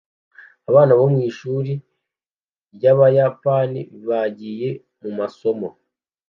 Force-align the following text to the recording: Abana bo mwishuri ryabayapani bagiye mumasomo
Abana 0.69 0.91
bo 0.97 1.05
mwishuri 1.13 1.73
ryabayapani 2.75 3.81
bagiye 4.07 4.69
mumasomo 5.01 5.69